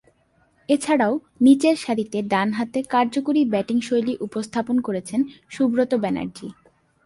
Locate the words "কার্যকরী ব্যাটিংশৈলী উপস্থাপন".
2.89-4.75